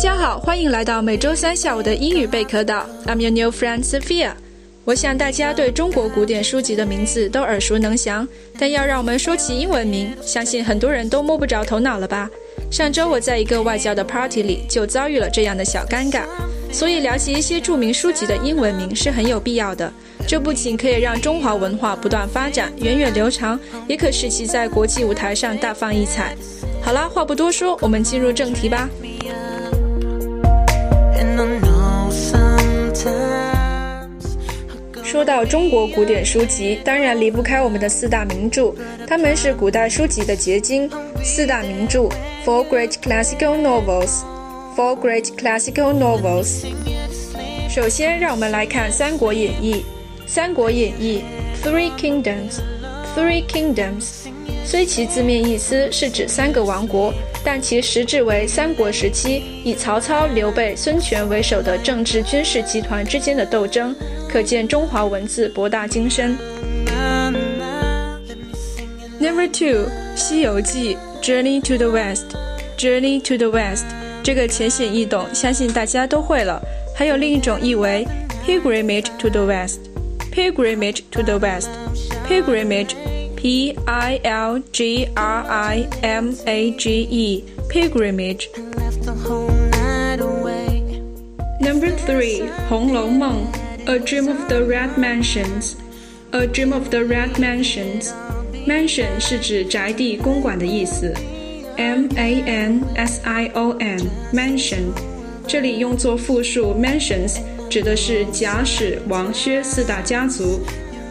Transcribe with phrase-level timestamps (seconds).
[0.00, 2.86] 大家好，欢迎来到每周三下午的英语贝壳岛。
[3.04, 4.32] I'm your new friend Sophia。
[4.86, 8.26] 我想大家对中国古典书籍的名字都耳熟能详，
[8.58, 12.30] 但要让我们说起英文名，相信很多人都摸不着头脑了吧？
[12.70, 16.22] 上周我在一个外教的 party 里就遭遇了这样的小尴尬，
[16.72, 19.92] 所以了解一些著名书籍的英文名是很有必要的。
[20.26, 26.34] 这不仅可以让中华文化不断发展、源远流长，也可使其在国际舞台上大放异彩。
[26.80, 28.88] 好啦，话不多说，我们进入正题吧。
[35.20, 38.72] 说到中国古典书籍，当然离不开我们的四大名著，
[39.06, 40.90] 它们是古代书籍的结晶。
[41.22, 42.08] 四大名著
[42.42, 44.22] ，Four Great Classical Novels。
[44.74, 46.64] Four Great Classical Novels。
[47.68, 49.74] 首先，让我们来看《三国演义》。
[50.26, 51.22] 《三国演义》
[51.68, 52.60] Three Kingdoms。
[53.14, 54.30] Three Kingdoms。
[54.64, 57.12] 虽其字面意思是指三个王国，
[57.44, 63.94] 但其实质为三国时期以曹操、刘备、孙权为首的政治军事集团之间的斗争，
[64.30, 66.36] 可见中华文字博大精深。
[69.18, 72.26] Number two，《西游记》Journey to the West。
[72.78, 73.86] Journey to the West
[74.22, 76.62] 这个浅显易懂，相信大家都会了。
[76.94, 78.06] 还有另一种译为
[78.46, 79.80] Pilgrimage to the West。
[80.32, 81.68] Pilgrimage to the West。
[82.28, 82.94] Pilgrimage。
[83.36, 88.48] P I L G R I M A G E pilgrimage.
[91.58, 93.46] Number three, 红楼梦
[93.89, 95.75] A Dream of the Red Mansions.
[96.31, 98.11] A Dream of the Red Mansions.
[98.67, 101.13] Mansion 是指宅地、公馆的意思。
[101.77, 103.99] M A N S I O N
[104.33, 104.93] mansion，
[105.45, 107.37] 这里用作复数 mansions，
[107.69, 110.61] 指的是贾史王薛四大家族。《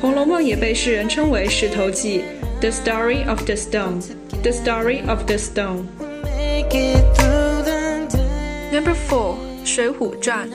[0.00, 2.20] 红楼梦》也被世人称为《石头记》（
[2.60, 5.84] The Story of the Stone）。The Story of the Stone。
[6.22, 8.70] Make it through the day.
[8.72, 10.48] Number four，《水浒传》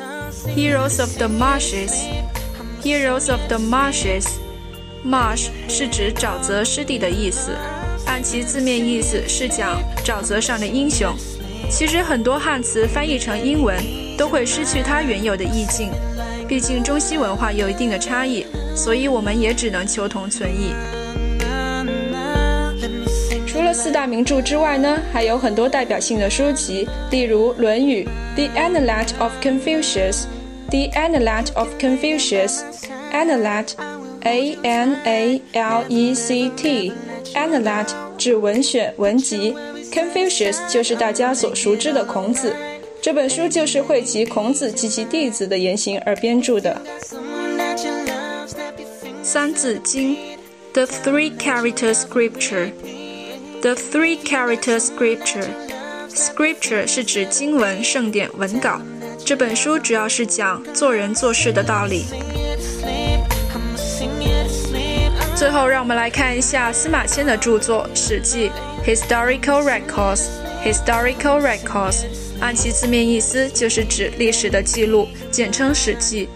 [0.53, 2.05] Heroes of the Marshes。
[2.83, 4.27] Heroes of the Marshes。
[5.05, 7.53] Marsh 是指沼泽湿地的意思，
[8.07, 11.15] 按其字面意思是讲沼泽上的英雄。
[11.71, 13.77] 其实很多汉词翻译成英文
[14.17, 15.91] 都会失去它原有的意境，
[16.47, 20.73] 毕竟中西文化有一定的差异，所以我们也只能求同存异。
[23.47, 30.25] 除了四大名著之外呢，还有很多代表性的书籍，例如《论语》（The Analect of Confucius）。
[30.74, 39.56] The Analect of Confucius，Analect，A N A L E C T，Analect 指文选文集，
[39.92, 42.56] Confucius 就是大家所熟知的孔子。
[43.02, 46.80] 这本书就是汇集孔子及其弟子的言行而编着的。
[47.02, 49.24] Someone that you love, snap your fingers.
[49.24, 50.18] 三字经，
[50.74, 58.80] The Three Character Scripture。The Three Character Scripture。Scripture 是指经文、圣典、文稿。
[59.25, 62.05] 这本书主要是讲做人做事的道理。
[65.35, 68.51] 最后让我们来看一下司马迁的著作史记
[68.85, 70.27] historical records
[70.63, 72.05] historical records
[72.41, 76.29] 按其字面意思就是指历史的记录简称史记。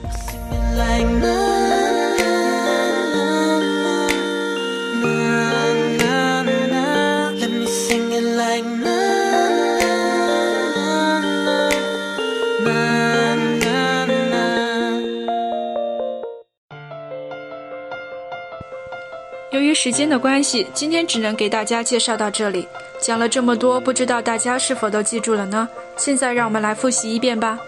[19.78, 22.66] 时间的关系，今天只能给大家介绍到这里。
[23.02, 25.68] 讲了这么多，不知道大家是否都记住了呢？
[25.98, 27.60] 现在让我们来复习一遍吧。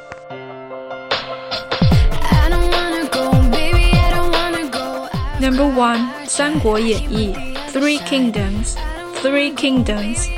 [2.22, 5.10] I don't wanna go, baby, I don't wanna go.
[5.42, 7.36] Number one，《三国演义》
[7.74, 10.30] Three Kingdoms，Three Kingdoms。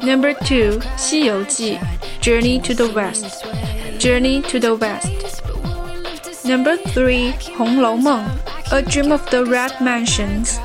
[0.00, 1.78] Number two，《西游记》
[2.24, 8.24] Journey to the West。Journey to the West。Number three，《红楼梦》
[8.74, 10.58] A Dream of the Red Mansions。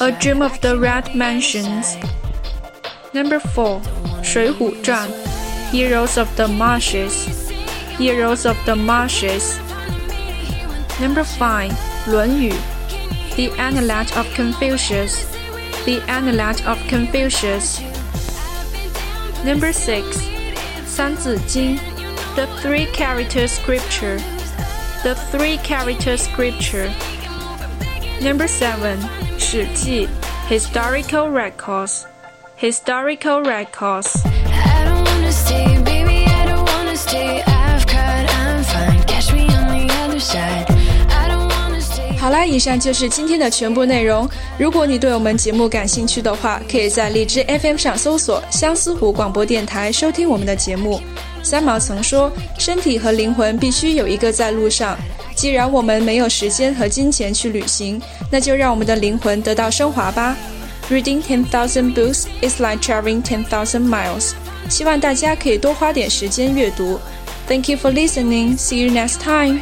[0.00, 5.08] A Dream of the Red Mansions。Number four，《水浒传》
[5.72, 11.72] Heroes of the Marshes。Heroes of the Marshes。Number five，《
[12.06, 12.52] 论语》
[13.34, 15.24] The Analect of Confucius.
[15.84, 17.80] The Analect of Confucius.
[19.44, 20.04] Number six,
[20.86, 21.76] 三字经
[22.34, 24.20] The Three Character Scripture.
[25.02, 26.90] The Three Character Scripture.
[28.20, 28.98] Number seven,
[29.49, 30.09] 史记
[30.49, 32.01] Historical Records.
[32.59, 34.13] Historical Records.
[34.51, 37.41] I don't wanna stay, baby, I don't wanna stay.
[37.45, 39.01] I've cried, I'm fine.
[39.07, 40.65] Catch me on the other side.
[41.07, 42.17] I don't wanna stay.
[42.19, 44.29] 好啦，以上就是今天的全部内容。
[44.57, 50.99] 如果你对我们节目感兴趣的话，可以在荔枝 FM 上搜索“相思湖广播电台”收听我们的节目。
[51.41, 52.29] 三毛曾说
[52.59, 54.97] ：“身体和灵魂必须有一个在路上。”
[55.37, 58.01] 既然我们没有时间和金钱去旅行，
[58.31, 60.35] 那就让我们的灵魂得到升华吧。
[60.89, 64.31] Reading ten thousand books is like traveling ten thousand miles。
[64.67, 66.99] 希望大家可以多花点时间阅读。
[67.47, 68.57] Thank you for listening.
[68.57, 69.61] See you next time.